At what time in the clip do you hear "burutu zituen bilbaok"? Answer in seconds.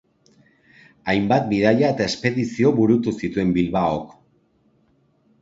2.81-4.19